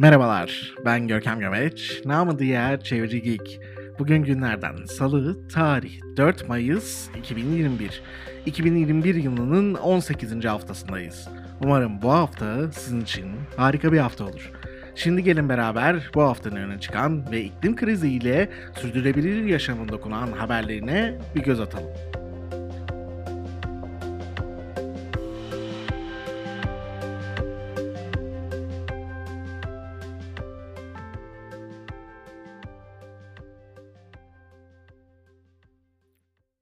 [0.00, 3.60] Merhabalar, ben Görkem Gömeç, namı diğer Çevreci Geek.
[3.98, 8.02] Bugün günlerden Salı, tarih 4 Mayıs 2021.
[8.46, 10.44] 2021 yılının 18.
[10.44, 11.28] haftasındayız.
[11.64, 14.50] Umarım bu hafta sizin için harika bir hafta olur.
[14.94, 21.42] Şimdi gelin beraber bu haftanın öne çıkan ve iklim kriziyle sürdürülebilir yaşamın dokunan haberlerine bir
[21.42, 21.90] göz atalım.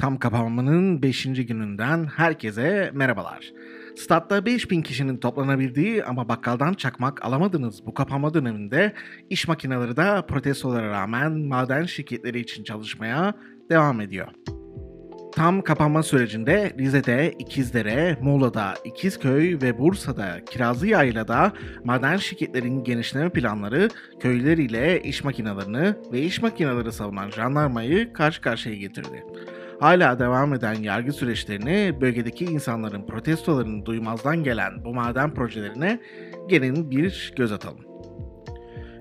[0.00, 1.24] Tam kapanmanın 5.
[1.24, 3.52] gününden herkese merhabalar.
[3.96, 8.92] Statta 5000 kişinin toplanabildiği ama bakkaldan çakmak alamadığınız bu kapanma döneminde
[9.30, 13.34] iş makineleri de protestolara rağmen maden şirketleri için çalışmaya
[13.70, 14.28] devam ediyor.
[15.32, 21.52] Tam kapanma sürecinde Rize'de, İkizdere, Muğla'da, İkizköy ve Bursa'da Kirazlıyayla'da
[21.84, 23.88] maden şirketlerin genişleme planları
[24.20, 29.24] köylüler ile iş makinelerini ve iş makineleri savunan jandarmayı karşı karşıya getirdi.
[29.80, 36.00] Hala devam eden yargı süreçlerini bölgedeki insanların protestolarını duymazdan gelen bu maden projelerine
[36.48, 37.90] gelin bir göz atalım.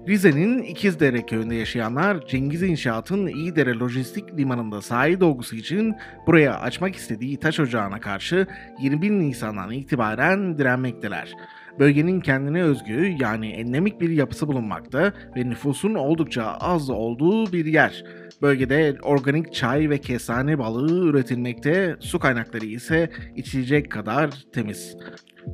[0.08, 5.96] Rize'nin İkizdere köyünde yaşayanlar Cengiz İnşaat'ın İyidere Lojistik Limanı'nda sahil dolgusu için
[6.28, 8.48] buraya açmak istediği taş ocağına karşı
[8.82, 11.34] 21 Nisan'dan itibaren direnmekteler.
[11.80, 18.04] Bölgenin kendine özgü yani endemik bir yapısı bulunmakta ve nüfusun oldukça az olduğu bir yer.
[18.42, 24.98] Bölgede organik çay ve kestane balığı üretilmekte, su kaynakları ise içilecek kadar temiz.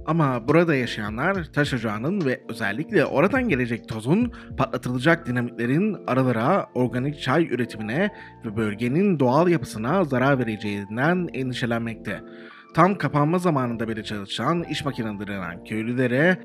[0.06, 7.46] Ama burada yaşayanlar taş ocağının ve özellikle oradan gelecek tozun patlatılacak dinamitlerin aralara organik çay
[7.46, 8.10] üretimine
[8.46, 12.22] ve bölgenin doğal yapısına zarar vereceğinden endişelenmekte.
[12.76, 16.38] Tam kapanma zamanında beri çalışan iş makineleri denen köylülere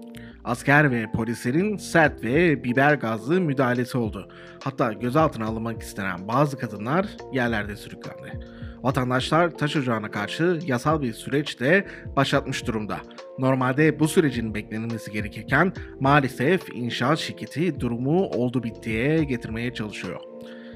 [0.45, 4.28] asker ve polislerin sert ve biber gazlı müdahalesi oldu.
[4.64, 8.40] Hatta gözaltına alınmak istenen bazı kadınlar yerlerde sürüklendi.
[8.83, 11.86] Vatandaşlar taş ocağına karşı yasal bir süreç de
[12.17, 13.01] başlatmış durumda.
[13.39, 20.30] Normalde bu sürecin beklenilmesi gerekirken maalesef inşaat şirketi durumu oldu bittiye getirmeye çalışıyor.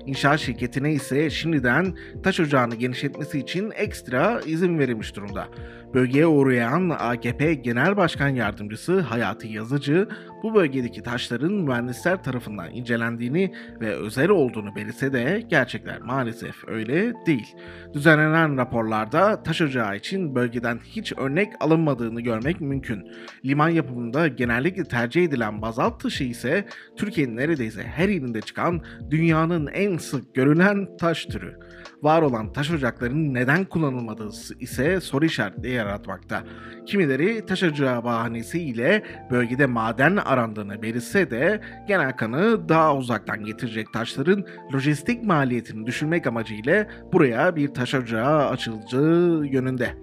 [0.07, 5.49] İnşaat şirketine ise şimdiden taş ocağını genişletmesi için ekstra izin verilmiş durumda.
[5.95, 10.09] Bölgeye uğrayan AKP Genel Başkan Yardımcısı Hayati Yazıcı
[10.43, 17.57] bu bölgedeki taşların mühendisler tarafından incelendiğini ve özel olduğunu belirse de gerçekler maalesef öyle değil.
[17.95, 23.13] Düzenlenen raporlarda taş ocağı için bölgeden hiç örnek alınmadığını görmek mümkün.
[23.45, 26.65] Liman yapımında genellikle tercih edilen bazalt taşı ise
[26.97, 31.59] Türkiye'nin neredeyse her ilinde çıkan dünyanın en sık görülen taş türü
[32.05, 36.43] var olan taş ocaklarının neden kullanılmadığı ise soru işaretleri yaratmakta.
[36.87, 44.45] Kimileri taş ocağı bahanesiyle bölgede maden arandığını belirse de genel kanı daha uzaktan getirecek taşların
[44.75, 49.95] lojistik maliyetini düşürmek amacıyla buraya bir taş ocağı açılacağı yönünde.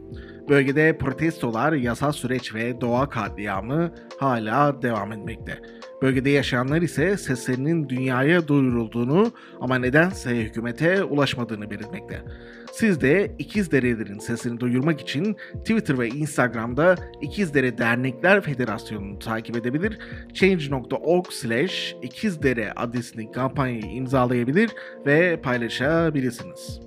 [0.50, 5.62] Bölgede protestolar, yasal süreç ve doğa katliamı hala devam etmekte.
[6.02, 12.22] Bölgede yaşayanlar ise seslerinin dünyaya duyurulduğunu ama nedense hükümete ulaşmadığını belirtmekte.
[12.72, 20.00] Siz de İkizderelerin sesini duyurmak için Twitter ve Instagram'da İkizdere Dernekler Federasyonu'nu takip edebilir,
[20.34, 24.70] change.org slash ikizdere adresindeki kampanyayı imzalayabilir
[25.06, 26.82] ve paylaşabilirsiniz.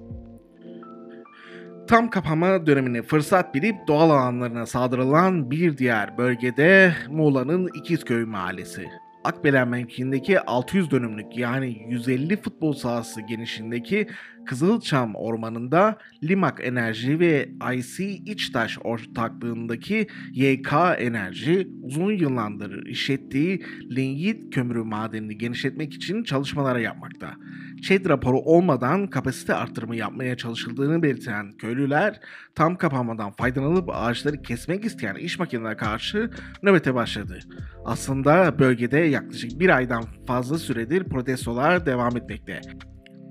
[1.89, 8.85] Tam kapanma dönemini fırsat bilip doğal alanlarına saldırılan bir diğer bölgede Muğla'nın İkizköy Mahallesi.
[9.25, 14.09] Akbelen mevkiindeki 600 dönümlük yani 150 futbol sahası genişliğindeki
[14.47, 24.83] Kızılçam Ormanı'nda Limak Enerji ve IC İçtaş ortaklığındaki YK Enerji uzun yıllardır işlettiği linyit kömürü
[24.83, 27.35] madenini genişletmek için çalışmalara yapmakta.
[27.83, 32.21] ÇED raporu olmadan kapasite arttırımı yapmaya çalışıldığını belirten köylüler
[32.55, 36.31] tam kapanmadan faydalanıp ağaçları kesmek isteyen iş makinelerine karşı
[36.63, 37.39] nöbete başladı.
[37.85, 42.61] Aslında bölgede yaklaşık bir aydan fazla süredir protestolar devam etmekte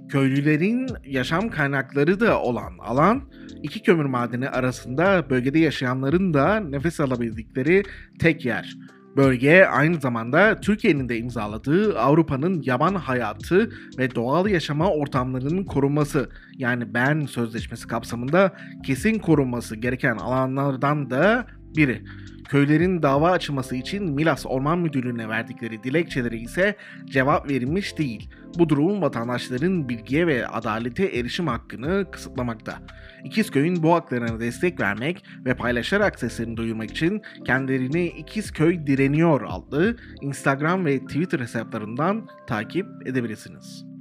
[0.09, 3.21] köylülerin yaşam kaynakları da olan alan
[3.63, 7.83] iki kömür madeni arasında bölgede yaşayanların da nefes alabildikleri
[8.19, 8.75] tek yer.
[9.17, 16.93] Bölge aynı zamanda Türkiye'nin de imzaladığı Avrupa'nın yaban hayatı ve doğal yaşama ortamlarının korunması yani
[16.93, 18.53] BERN Sözleşmesi kapsamında
[18.85, 21.47] kesin korunması gereken alanlardan da
[21.77, 22.03] biri.
[22.49, 26.75] Köylerin dava açılması için Milas Orman Müdürlüğü'ne verdikleri dilekçeleri ise
[27.05, 28.29] cevap verilmiş değil.
[28.59, 32.79] Bu durum vatandaşların bilgiye ve adalete erişim hakkını kısıtlamakta.
[33.23, 40.85] İkizköy'ün bu haklarına destek vermek ve paylaşarak seslerini duyurmak için kendilerini İkizköy Direniyor adlı Instagram
[40.85, 43.92] ve Twitter hesaplarından takip edebilirsiniz.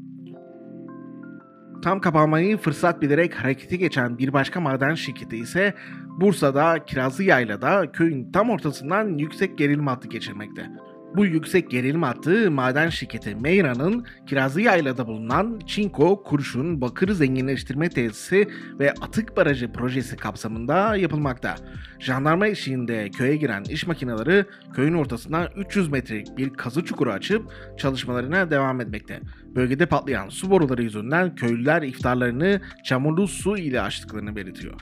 [1.83, 5.75] Tam kapanmayı fırsat bilerek harekete geçen bir başka maden şirketi ise
[6.21, 10.71] Bursa'da Kirazlı Yayla'da köyün tam ortasından yüksek gerilim hattı geçirmekte.
[11.17, 18.49] Bu yüksek gerilim hattı maden şirketi Meyra'nın Kirazlı Yayla'da bulunan Çinko, Kurşun, Bakır Zenginleştirme Tesisi
[18.79, 21.57] ve Atık Barajı projesi kapsamında yapılmakta.
[21.99, 24.45] Jandarma eşliğinde köye giren iş makineleri
[24.75, 27.43] köyün ortasına 300 metrelik bir kazı çukuru açıp
[27.79, 29.21] çalışmalarına devam etmekte.
[29.45, 34.75] Bölgede patlayan su boruları yüzünden köylüler iftarlarını çamurlu su ile açtıklarını belirtiyor.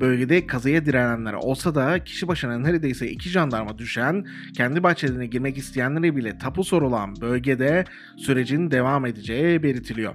[0.00, 4.24] Bölgede kazıya direnenler olsa da kişi başına neredeyse iki jandarma düşen,
[4.56, 7.84] kendi bahçelerine girmek isteyenlere bile tapu sorulan bölgede
[8.16, 10.14] sürecin devam edeceği belirtiliyor.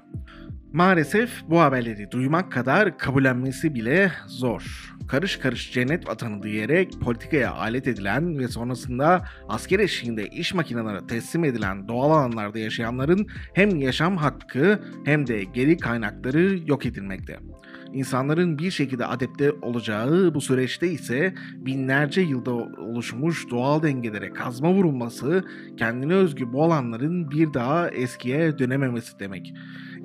[0.73, 4.93] Maalesef bu haberleri duymak kadar kabullenmesi bile zor.
[5.07, 11.43] Karış karış cennet vatanı diyerek politikaya alet edilen ve sonrasında asker eşliğinde iş makineleri teslim
[11.43, 17.39] edilen doğal alanlarda yaşayanların hem yaşam hakkı hem de geri kaynakları yok edilmekte.
[17.93, 25.43] İnsanların bir şekilde adapte olacağı bu süreçte ise binlerce yılda oluşmuş doğal dengelere kazma vurulması
[25.77, 29.53] kendine özgü bu alanların bir daha eskiye dönememesi demek.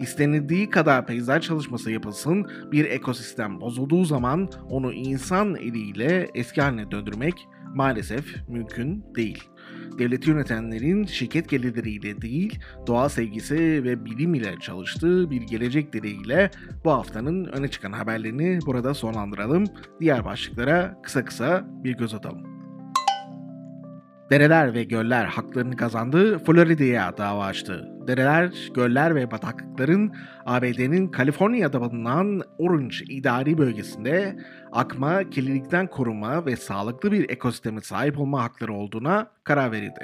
[0.00, 7.34] İstenildiği kadar peyzaj çalışması yapılsın, bir ekosistem bozulduğu zaman onu insan eliyle eski haline döndürmek
[7.74, 9.44] maalesef mümkün değil.
[9.98, 16.50] Devleti yönetenlerin şirket gelirleriyle değil, doğa sevgisi ve bilim ile çalıştığı bir gelecek dileğiyle
[16.84, 19.64] bu haftanın öne çıkan haberlerini burada sonlandıralım.
[20.00, 22.53] Diğer başlıklara kısa kısa bir göz atalım.
[24.30, 27.88] Dereler ve göller haklarını kazandı, Florida'ya dava açtı.
[28.06, 30.12] Dereler, göller ve bataklıkların
[30.46, 34.36] ABD'nin Kaliforniya'da bulunan Orange idari bölgesinde
[34.72, 40.00] akma, kirlilikten koruma ve sağlıklı bir ekosisteme sahip olma hakları olduğuna karar verildi.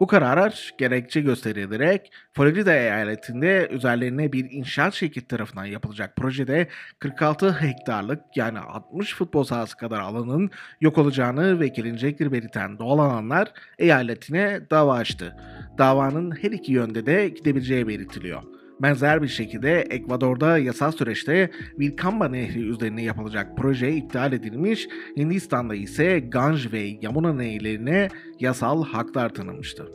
[0.00, 8.20] Bu kararlar gerekçe gösterilerek Florida eyaletinde üzerlerine bir inşaat şirketi tarafından yapılacak projede 46 hektarlık
[8.36, 10.50] yani 60 futbol sahası kadar alanın
[10.80, 15.36] yok olacağını ve gelecektir belirten doğal alanlar eyaletine dava açtı.
[15.78, 18.42] Davanın her iki yönde de gidebileceği belirtiliyor.
[18.82, 26.20] Benzer bir şekilde Ekvador'da yasal süreçte Vilcamba Nehri üzerine yapılacak proje iptal edilmiş, Hindistan'da ise
[26.20, 28.08] Ganj ve Yamuna nehirlerine
[28.40, 29.86] yasal haklar tanınmıştı.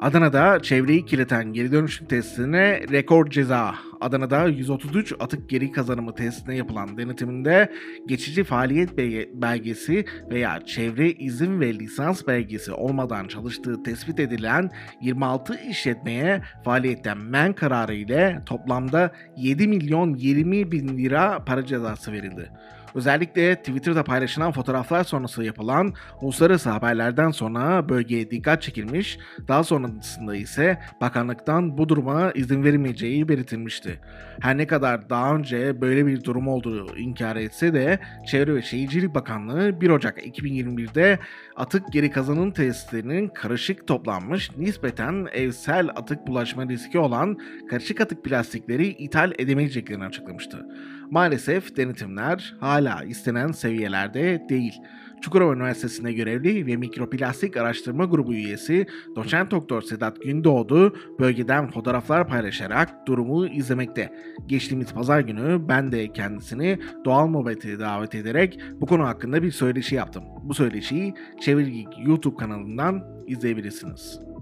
[0.00, 3.74] Adana'da çevreyi kirleten geri dönüşüm tesisine rekor ceza.
[4.04, 7.72] Adana'da 133 atık geri kazanımı tesisine yapılan denetiminde
[8.06, 8.98] geçici faaliyet
[9.34, 14.70] belgesi veya çevre izin ve lisans belgesi olmadan çalıştığı tespit edilen
[15.00, 22.50] 26 işletmeye faaliyetten men kararı ile toplamda 7 milyon 20 bin lira para cezası verildi.
[22.94, 29.18] Özellikle Twitter'da paylaşılan fotoğraflar sonrası yapılan uluslararası haberlerden sonra bölgeye dikkat çekilmiş,
[29.48, 34.00] daha sonrasında ise bakanlıktan bu duruma izin verilmeyeceği belirtilmişti.
[34.40, 39.14] Her ne kadar daha önce böyle bir durum olduğu inkar etse de Çevre ve Şehircilik
[39.14, 41.18] Bakanlığı 1 Ocak 2021'de
[41.56, 47.38] atık geri kazanım tesislerinin karışık toplanmış nispeten evsel atık bulaşma riski olan
[47.70, 50.66] karışık atık plastikleri ithal edemeyeceklerini açıklamıştı.
[51.10, 54.72] Maalesef denetimler hala istenen seviyelerde değil.
[55.20, 63.06] Çukurova Üniversitesi'nde görevli ve mikroplastik araştırma grubu üyesi doçent doktor Sedat Gündoğdu bölgeden fotoğraflar paylaşarak
[63.06, 64.12] durumu izlemekte.
[64.46, 69.94] Geçtiğimiz pazar günü ben de kendisini doğal muhabbete davet ederek bu konu hakkında bir söyleşi
[69.94, 70.24] yaptım.
[70.42, 74.33] Bu söyleşiyi Çevirgi YouTube kanalından izleyebilirsiniz.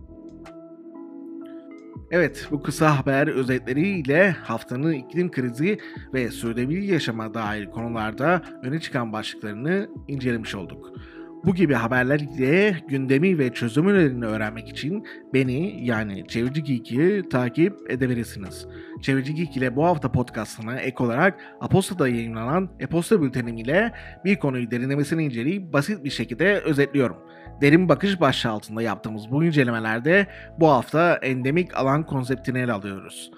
[2.12, 5.78] Evet, bu kısa haber özetleriyle haftanın iklim krizi
[6.14, 10.92] ve sürdürülebilir yaşama dair konularda öne çıkan başlıklarını incelemiş olduk.
[11.44, 17.90] Bu gibi haberler ile gündemi ve çözüm önerilerini öğrenmek için beni yani Çevirici Geek'i takip
[17.90, 18.66] edebilirsiniz.
[19.02, 23.92] Çevirici Geek ile bu hafta podcastına ek olarak Aposta'da yayınlanan e-posta bültenim ile
[24.24, 27.16] bir konuyu derinlemesine inceleyip basit bir şekilde özetliyorum.
[27.60, 30.26] Derin bakış başlığı altında yaptığımız bu incelemelerde
[30.60, 33.30] bu hafta endemik alan konseptini ele alıyoruz.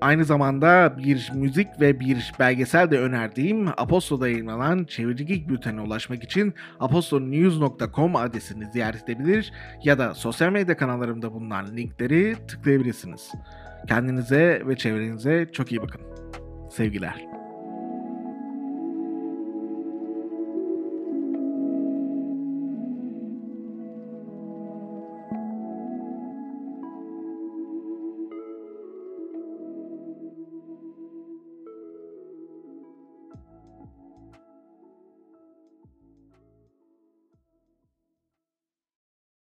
[0.00, 6.24] Aynı zamanda bir müzik ve bir belgesel de önerdiğim Apostol'da yayınlanan Çevirici Geek Bülten'e ulaşmak
[6.24, 9.52] için apostolnews.com adresini ziyaret edebilir
[9.84, 13.32] ya da sosyal medya kanallarımda bulunan linkleri tıklayabilirsiniz.
[13.88, 16.00] Kendinize ve çevrenize çok iyi bakın.
[16.70, 17.39] Sevgiler.